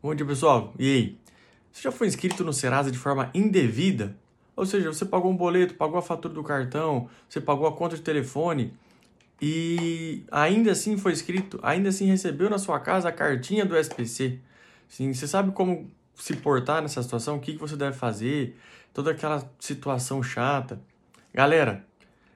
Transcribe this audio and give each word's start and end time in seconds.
Bom 0.00 0.14
dia, 0.14 0.24
pessoal. 0.24 0.72
E 0.78 0.94
aí? 0.94 1.18
Você 1.72 1.82
já 1.82 1.90
foi 1.90 2.06
inscrito 2.06 2.44
no 2.44 2.52
Serasa 2.52 2.88
de 2.88 2.96
forma 2.96 3.32
indevida? 3.34 4.16
Ou 4.54 4.64
seja, 4.64 4.92
você 4.92 5.04
pagou 5.04 5.28
um 5.28 5.36
boleto, 5.36 5.74
pagou 5.74 5.98
a 5.98 6.02
fatura 6.02 6.32
do 6.32 6.44
cartão, 6.44 7.10
você 7.28 7.40
pagou 7.40 7.66
a 7.66 7.72
conta 7.72 7.96
de 7.96 8.02
telefone 8.02 8.72
e 9.42 10.22
ainda 10.30 10.70
assim 10.70 10.96
foi 10.96 11.10
inscrito, 11.10 11.58
ainda 11.64 11.88
assim 11.88 12.06
recebeu 12.06 12.48
na 12.48 12.58
sua 12.58 12.78
casa 12.78 13.08
a 13.08 13.12
cartinha 13.12 13.66
do 13.66 13.76
SPC. 13.76 14.38
Sim, 14.86 15.12
você 15.12 15.26
sabe 15.26 15.50
como 15.50 15.90
se 16.14 16.36
portar 16.36 16.80
nessa 16.80 17.02
situação, 17.02 17.36
o 17.36 17.40
que 17.40 17.56
você 17.56 17.74
deve 17.74 17.96
fazer, 17.96 18.56
toda 18.94 19.10
aquela 19.10 19.50
situação 19.58 20.22
chata. 20.22 20.80
Galera, 21.34 21.84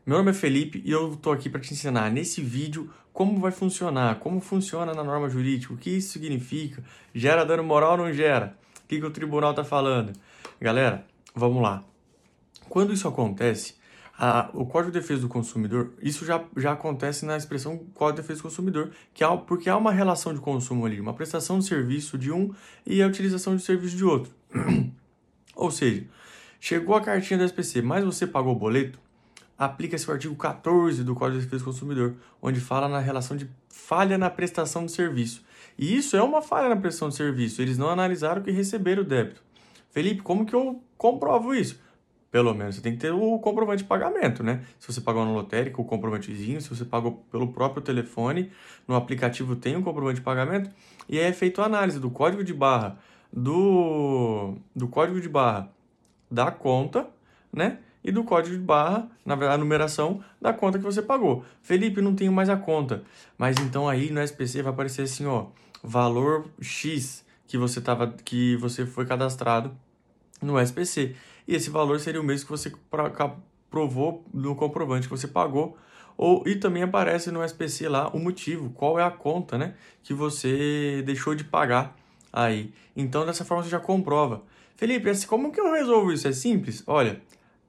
meu 0.04 0.18
nome 0.18 0.32
é 0.32 0.34
Felipe 0.34 0.82
e 0.84 0.90
eu 0.90 1.12
estou 1.12 1.32
aqui 1.32 1.48
para 1.48 1.60
te 1.60 1.72
ensinar 1.72 2.10
nesse 2.10 2.42
vídeo 2.42 2.90
como 3.12 3.38
vai 3.38 3.52
funcionar, 3.52 4.18
como 4.18 4.40
funciona 4.40 4.92
na 4.92 5.04
norma 5.04 5.28
jurídica, 5.28 5.72
o 5.72 5.76
que 5.76 5.90
isso 5.90 6.12
significa, 6.12 6.82
gera 7.14 7.44
dano 7.44 7.62
moral 7.62 7.92
ou 7.92 7.98
não 7.98 8.12
gera, 8.12 8.56
o 8.84 8.88
que, 8.88 8.98
que 8.98 9.06
o 9.06 9.10
tribunal 9.10 9.50
está 9.50 9.62
falando. 9.62 10.12
Galera, 10.60 11.06
vamos 11.34 11.62
lá. 11.62 11.84
Quando 12.68 12.92
isso 12.92 13.06
acontece, 13.06 13.74
a, 14.18 14.50
o 14.54 14.66
Código 14.66 14.90
de 14.90 14.98
Defesa 14.98 15.20
do 15.22 15.28
Consumidor, 15.28 15.92
isso 16.00 16.24
já, 16.24 16.42
já 16.56 16.72
acontece 16.72 17.24
na 17.24 17.36
expressão 17.36 17.78
Código 17.94 18.16
de 18.16 18.22
Defesa 18.22 18.40
do 18.40 18.42
Consumidor, 18.42 18.90
que 19.14 19.22
há, 19.22 19.36
porque 19.36 19.70
há 19.70 19.76
uma 19.76 19.92
relação 19.92 20.34
de 20.34 20.40
consumo 20.40 20.84
ali, 20.84 21.00
uma 21.00 21.14
prestação 21.14 21.60
de 21.60 21.66
serviço 21.66 22.18
de 22.18 22.32
um 22.32 22.52
e 22.84 23.00
a 23.02 23.06
utilização 23.06 23.54
de 23.54 23.62
serviço 23.62 23.96
de 23.96 24.04
outro. 24.04 24.32
Ou 25.54 25.70
seja, 25.70 26.04
chegou 26.58 26.96
a 26.96 27.00
cartinha 27.00 27.38
da 27.38 27.44
SPC, 27.44 27.82
mas 27.82 28.04
você 28.04 28.26
pagou 28.26 28.52
o 28.52 28.58
boleto, 28.58 28.98
aplica-se 29.64 30.08
o 30.10 30.12
artigo 30.12 30.34
14 30.34 31.04
do 31.04 31.14
Código 31.14 31.38
de 31.38 31.44
Defesa 31.44 31.62
do 31.62 31.66
Consumidor, 31.66 32.14
onde 32.40 32.58
fala 32.60 32.88
na 32.88 32.98
relação 32.98 33.36
de 33.36 33.48
falha 33.68 34.18
na 34.18 34.28
prestação 34.28 34.84
de 34.84 34.90
serviço. 34.90 35.44
E 35.78 35.96
isso 35.96 36.16
é 36.16 36.22
uma 36.22 36.42
falha 36.42 36.68
na 36.68 36.76
prestação 36.76 37.08
de 37.08 37.14
serviço. 37.14 37.62
Eles 37.62 37.78
não 37.78 37.88
analisaram 37.88 38.42
que 38.42 38.50
receberam 38.50 39.02
o 39.02 39.04
débito. 39.04 39.40
Felipe, 39.90 40.20
como 40.20 40.44
que 40.44 40.52
eu 40.52 40.82
comprovo 40.98 41.54
isso? 41.54 41.80
Pelo 42.28 42.52
menos 42.54 42.74
você 42.74 42.80
tem 42.80 42.92
que 42.94 42.98
ter 42.98 43.12
o 43.12 43.38
comprovante 43.38 43.84
de 43.84 43.88
pagamento, 43.88 44.42
né? 44.42 44.64
Se 44.80 44.92
você 44.92 45.00
pagou 45.00 45.24
no 45.24 45.32
lotérico, 45.32 45.82
o 45.82 45.84
comprovantezinho, 45.84 46.60
se 46.60 46.68
você 46.68 46.84
pagou 46.84 47.24
pelo 47.30 47.52
próprio 47.52 47.82
telefone, 47.82 48.50
no 48.88 48.96
aplicativo 48.96 49.54
tem 49.54 49.76
um 49.76 49.82
comprovante 49.82 50.16
de 50.16 50.22
pagamento, 50.22 50.70
e 51.08 51.20
aí 51.20 51.26
é 51.26 51.32
feito 51.32 51.62
a 51.62 51.66
análise 51.66 52.00
do 52.00 52.10
código 52.10 52.42
de 52.42 52.52
barra 52.52 52.98
do, 53.32 54.56
do 54.74 54.88
código 54.88 55.20
de 55.20 55.28
barra 55.28 55.70
da 56.28 56.50
conta, 56.50 57.08
né? 57.52 57.78
E 58.04 58.10
do 58.10 58.24
código 58.24 58.56
de 58.56 58.62
barra, 58.62 59.08
na 59.24 59.34
verdade, 59.34 59.60
a 59.60 59.64
numeração 59.64 60.22
da 60.40 60.52
conta 60.52 60.78
que 60.78 60.84
você 60.84 61.00
pagou. 61.00 61.44
Felipe, 61.62 62.00
não 62.00 62.14
tenho 62.14 62.32
mais 62.32 62.48
a 62.48 62.56
conta. 62.56 63.02
Mas 63.38 63.56
então 63.58 63.88
aí 63.88 64.10
no 64.10 64.20
SPC 64.20 64.62
vai 64.62 64.72
aparecer 64.72 65.02
assim, 65.02 65.26
ó, 65.26 65.46
valor 65.82 66.46
X 66.60 67.24
que 67.46 67.58
você 67.58 67.80
tava 67.80 68.14
que 68.24 68.56
você 68.56 68.86
foi 68.86 69.06
cadastrado 69.06 69.76
no 70.40 70.58
SPC. 70.58 71.14
E 71.46 71.54
esse 71.54 71.70
valor 71.70 72.00
seria 72.00 72.20
o 72.20 72.24
mesmo 72.24 72.46
que 72.46 72.50
você 72.50 72.72
provou 73.70 74.24
no 74.32 74.54
comprovante 74.56 75.06
que 75.06 75.16
você 75.16 75.28
pagou. 75.28 75.76
Ou, 76.16 76.46
e 76.46 76.56
também 76.56 76.82
aparece 76.82 77.30
no 77.30 77.42
SPC 77.42 77.88
lá 77.88 78.08
o 78.08 78.18
motivo, 78.18 78.70
qual 78.70 78.98
é 78.98 79.02
a 79.02 79.10
conta, 79.10 79.56
né, 79.56 79.74
que 80.02 80.12
você 80.12 81.02
deixou 81.06 81.34
de 81.34 81.42
pagar 81.42 81.96
aí. 82.32 82.72
Então 82.96 83.24
dessa 83.24 83.44
forma 83.44 83.64
você 83.64 83.70
já 83.70 83.80
comprova. 83.80 84.42
Felipe, 84.76 85.10
como 85.26 85.52
que 85.52 85.60
eu 85.60 85.72
resolvo 85.72 86.12
isso? 86.12 86.28
É 86.28 86.32
simples? 86.32 86.82
Olha, 86.86 87.20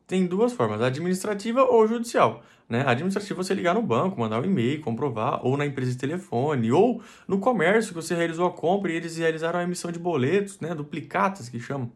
tem 0.08 0.26
duas 0.26 0.54
formas, 0.54 0.82
administrativa 0.82 1.64
ou 1.64 1.88
judicial. 1.88 2.44
Né? 2.68 2.84
Administrativa 2.88 3.44
você 3.44 3.54
ligar 3.54 3.74
no 3.74 3.82
banco, 3.82 4.20
mandar 4.20 4.42
um 4.42 4.46
e-mail, 4.46 4.82
comprovar, 4.82 5.46
ou 5.46 5.58
na 5.58 5.66
empresa 5.66 5.92
de 5.92 5.98
telefone, 5.98 6.72
ou 6.72 7.02
no 7.28 7.40
comércio 7.40 7.90
que 7.90 7.96
você 7.96 8.16
realizou 8.16 8.48
a 8.48 8.52
compra 8.52 8.92
e 8.92 8.96
eles 8.96 9.18
realizaram 9.18 9.60
a 9.60 9.64
emissão 9.64 9.92
de 9.92 10.00
boletos, 10.00 10.60
né? 10.60 10.74
duplicatas 10.74 11.50
que 11.50 11.60
chamam. 11.60 11.92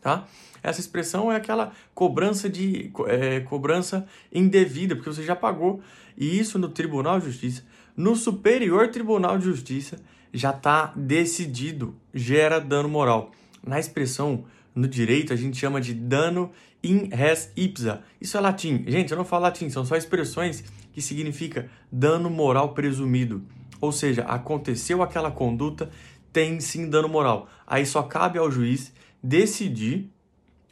Tá? 0.00 0.26
Essa 0.62 0.80
expressão 0.80 1.30
é 1.30 1.36
aquela 1.36 1.72
cobrança 1.94 2.48
de 2.48 2.90
é, 3.06 3.40
cobrança 3.40 4.06
indevida, 4.32 4.96
porque 4.96 5.12
você 5.12 5.22
já 5.22 5.36
pagou. 5.36 5.80
E 6.16 6.38
isso 6.38 6.58
no 6.58 6.68
Tribunal 6.68 7.20
de 7.20 7.26
Justiça, 7.26 7.64
no 7.96 8.16
Superior 8.16 8.88
Tribunal 8.88 9.38
de 9.38 9.44
Justiça, 9.44 9.98
já 10.32 10.50
está 10.50 10.92
decidido, 10.96 11.94
gera 12.12 12.58
dano 12.58 12.88
moral. 12.88 13.30
Na 13.64 13.78
expressão 13.78 14.44
no 14.74 14.88
direito 14.88 15.32
a 15.32 15.36
gente 15.36 15.56
chama 15.56 15.80
de 15.80 15.94
dano 15.94 16.50
in 16.82 17.08
res 17.12 17.50
ipsa. 17.56 18.02
Isso 18.20 18.36
é 18.36 18.40
latim. 18.40 18.84
Gente, 18.86 19.10
eu 19.10 19.16
não 19.16 19.24
falo 19.24 19.44
latim, 19.44 19.68
são 19.70 19.84
só 19.84 19.96
expressões 19.96 20.64
que 20.92 21.00
significa 21.00 21.68
dano 21.90 22.28
moral 22.30 22.74
presumido. 22.74 23.44
Ou 23.80 23.92
seja, 23.92 24.22
aconteceu 24.22 25.02
aquela 25.02 25.30
conduta, 25.30 25.90
tem 26.32 26.60
sim 26.60 26.88
dano 26.88 27.08
moral. 27.08 27.48
Aí 27.66 27.84
só 27.84 28.02
cabe 28.02 28.38
ao 28.38 28.50
juiz 28.50 28.92
decidir 29.22 30.10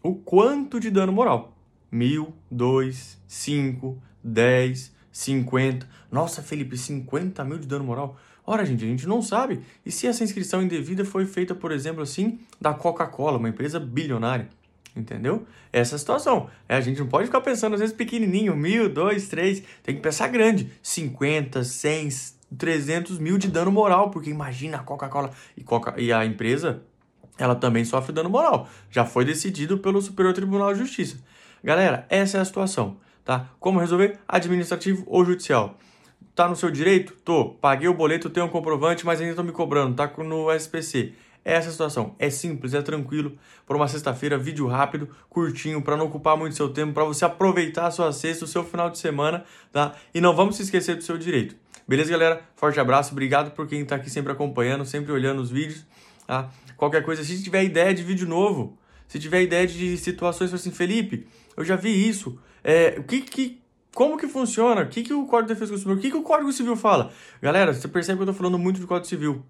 o 0.02 0.14
quanto 0.14 0.80
de 0.80 0.90
dano 0.90 1.12
moral. 1.12 1.56
Mil, 1.90 2.34
dois, 2.50 3.20
cinco, 3.26 4.00
dez, 4.22 4.94
cinquenta. 5.10 5.88
Nossa, 6.10 6.42
Felipe, 6.42 6.76
cinquenta 6.76 7.44
mil 7.44 7.58
de 7.58 7.66
dano 7.66 7.84
moral? 7.84 8.16
Ora, 8.46 8.64
gente, 8.64 8.84
a 8.84 8.88
gente 8.88 9.06
não 9.06 9.22
sabe. 9.22 9.60
E 9.84 9.92
se 9.92 10.06
essa 10.06 10.24
inscrição 10.24 10.62
indevida 10.62 11.04
foi 11.04 11.24
feita, 11.26 11.54
por 11.54 11.72
exemplo, 11.72 12.02
assim, 12.02 12.40
da 12.60 12.74
Coca-Cola, 12.74 13.38
uma 13.38 13.48
empresa 13.48 13.78
bilionária? 13.78 14.48
Entendeu? 14.96 15.46
Essa 15.72 15.94
é 15.94 15.96
a 15.96 15.98
situação. 15.98 16.50
É, 16.68 16.76
a 16.76 16.80
gente 16.80 16.98
não 16.98 17.06
pode 17.06 17.26
ficar 17.26 17.40
pensando, 17.40 17.74
às 17.74 17.80
vezes, 17.80 17.94
pequenininho, 17.94 18.56
mil, 18.56 18.88
dois, 18.88 19.28
três. 19.28 19.62
Tem 19.82 19.94
que 19.94 20.00
pensar 20.00 20.28
grande. 20.28 20.70
50, 20.82 21.62
100, 21.62 22.08
300 22.58 23.18
mil 23.18 23.38
de 23.38 23.48
dano 23.48 23.70
moral, 23.70 24.10
porque 24.10 24.30
imagina 24.30 24.78
a 24.78 24.82
Coca-Cola 24.82 25.30
e, 25.56 25.62
Coca 25.62 25.94
e 25.96 26.12
a 26.12 26.24
empresa, 26.24 26.82
ela 27.38 27.54
também 27.54 27.84
sofre 27.84 28.12
dano 28.12 28.28
moral. 28.28 28.68
Já 28.90 29.04
foi 29.04 29.24
decidido 29.24 29.78
pelo 29.78 30.02
Superior 30.02 30.34
Tribunal 30.34 30.72
de 30.72 30.80
Justiça. 30.80 31.18
Galera, 31.62 32.06
essa 32.08 32.38
é 32.38 32.40
a 32.40 32.44
situação, 32.44 32.96
tá? 33.24 33.50
Como 33.60 33.78
resolver? 33.78 34.18
Administrativo 34.26 35.04
ou 35.06 35.24
judicial? 35.24 35.78
Tá 36.34 36.48
no 36.48 36.56
seu 36.56 36.70
direito? 36.70 37.14
Tô. 37.24 37.50
Paguei 37.50 37.88
o 37.88 37.94
boleto, 37.94 38.30
tenho 38.30 38.46
um 38.46 38.48
comprovante, 38.48 39.04
mas 39.04 39.20
ainda 39.20 39.32
estão 39.32 39.44
me 39.44 39.52
cobrando. 39.52 39.96
Tá 39.96 40.10
no 40.18 40.50
SPC. 40.52 41.12
É 41.44 41.54
essa 41.54 41.70
situação. 41.70 42.14
É 42.18 42.28
simples, 42.28 42.74
é 42.74 42.82
tranquilo. 42.82 43.36
Por 43.66 43.76
uma 43.76 43.88
sexta-feira, 43.88 44.38
vídeo 44.38 44.66
rápido, 44.66 45.08
curtinho, 45.28 45.80
para 45.82 45.96
não 45.96 46.06
ocupar 46.06 46.36
muito 46.36 46.54
seu 46.54 46.68
tempo, 46.68 46.92
para 46.92 47.04
você 47.04 47.24
aproveitar 47.24 47.86
a 47.86 47.90
sua 47.90 48.12
sexta, 48.12 48.44
o 48.44 48.48
seu 48.48 48.64
final 48.64 48.90
de 48.90 48.98
semana, 48.98 49.44
tá? 49.72 49.94
E 50.14 50.20
não 50.20 50.34
vamos 50.34 50.56
se 50.56 50.62
esquecer 50.62 50.96
do 50.96 51.02
seu 51.02 51.16
direito. 51.16 51.56
Beleza, 51.88 52.10
galera? 52.10 52.42
Forte 52.54 52.78
abraço, 52.78 53.12
obrigado 53.12 53.52
por 53.52 53.66
quem 53.66 53.80
está 53.82 53.96
aqui 53.96 54.10
sempre 54.10 54.32
acompanhando, 54.32 54.84
sempre 54.84 55.12
olhando 55.12 55.40
os 55.40 55.50
vídeos, 55.50 55.84
tá? 56.26 56.50
Qualquer 56.76 57.02
coisa, 57.02 57.24
se 57.24 57.42
tiver 57.42 57.64
ideia 57.64 57.92
de 57.92 58.02
vídeo 58.02 58.28
novo, 58.28 58.78
se 59.08 59.18
tiver 59.18 59.42
ideia 59.42 59.66
de 59.66 59.96
situações 59.96 60.54
assim, 60.54 60.70
Felipe, 60.70 61.26
eu 61.56 61.64
já 61.64 61.74
vi 61.74 62.08
isso. 62.08 62.38
É, 62.62 62.94
o 62.98 63.02
que, 63.02 63.22
que 63.22 63.59
como 63.94 64.16
que 64.16 64.28
funciona? 64.28 64.82
O 64.82 64.88
que, 64.88 65.02
que 65.02 65.12
o 65.12 65.26
Código 65.26 65.48
de 65.48 65.54
Defesa 65.54 65.72
do 65.72 65.76
Consumidor, 65.76 65.98
o 65.98 66.00
que, 66.00 66.10
que 66.10 66.16
o 66.16 66.22
Código 66.22 66.52
Civil 66.52 66.76
fala? 66.76 67.10
Galera, 67.42 67.74
você 67.74 67.88
percebe 67.88 68.18
que 68.18 68.22
eu 68.22 68.30
estou 68.30 68.34
falando 68.34 68.58
muito 68.58 68.80
de 68.80 68.86
Código 68.86 69.06
Civil, 69.06 69.42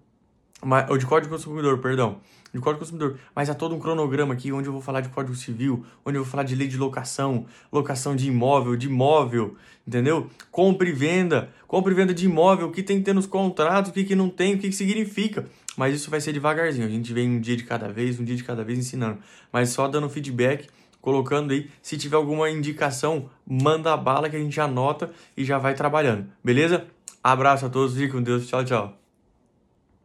mas, 0.63 0.89
ou 0.89 0.97
de 0.97 1.05
Código 1.05 1.33
Consumidor, 1.33 1.77
perdão, 1.79 2.19
de 2.53 2.59
Código 2.59 2.79
Consumidor, 2.79 3.17
mas 3.35 3.49
há 3.49 3.53
todo 3.53 3.75
um 3.75 3.79
cronograma 3.79 4.33
aqui 4.33 4.51
onde 4.51 4.67
eu 4.67 4.73
vou 4.73 4.81
falar 4.81 5.01
de 5.01 5.09
Código 5.09 5.35
Civil, 5.35 5.85
onde 6.03 6.17
eu 6.17 6.23
vou 6.23 6.29
falar 6.29 6.43
de 6.43 6.55
lei 6.55 6.67
de 6.67 6.77
locação, 6.77 7.45
locação 7.71 8.15
de 8.15 8.27
imóvel, 8.27 8.75
de 8.75 8.87
imóvel, 8.87 9.55
entendeu? 9.87 10.27
Compra 10.51 10.89
e 10.89 10.91
venda, 10.91 11.49
compra 11.67 11.91
e 11.93 11.95
venda 11.95 12.13
de 12.13 12.25
imóvel, 12.25 12.67
o 12.67 12.71
que 12.71 12.83
tem 12.83 12.97
que 12.97 13.05
ter 13.05 13.13
nos 13.13 13.27
contratos, 13.27 13.91
o 13.91 13.93
que, 13.93 14.03
que 14.03 14.15
não 14.15 14.29
tem, 14.29 14.55
o 14.55 14.57
que, 14.57 14.69
que 14.69 14.75
significa. 14.75 15.45
Mas 15.77 15.95
isso 15.95 16.09
vai 16.09 16.19
ser 16.19 16.33
devagarzinho, 16.33 16.85
a 16.85 16.89
gente 16.89 17.13
vem 17.13 17.29
um 17.29 17.39
dia 17.39 17.55
de 17.55 17.63
cada 17.63 17.87
vez, 17.87 18.19
um 18.19 18.23
dia 18.23 18.35
de 18.35 18.43
cada 18.43 18.63
vez 18.63 18.77
ensinando, 18.77 19.19
mas 19.51 19.69
só 19.69 19.87
dando 19.87 20.09
feedback 20.09 20.67
colocando 21.01 21.51
aí. 21.51 21.69
Se 21.81 21.97
tiver 21.97 22.15
alguma 22.15 22.49
indicação, 22.49 23.29
manda 23.45 23.93
a 23.93 23.97
bala 23.97 24.29
que 24.29 24.35
a 24.35 24.39
gente 24.39 24.59
anota 24.61 25.11
e 25.35 25.43
já 25.43 25.57
vai 25.57 25.73
trabalhando. 25.73 26.27
Beleza? 26.43 26.85
Abraço 27.23 27.65
a 27.65 27.69
todos, 27.69 27.95
fique 27.95 28.09
com 28.09 28.21
Deus. 28.21 28.47
Tchau, 28.47 28.63
tchau. 28.63 29.00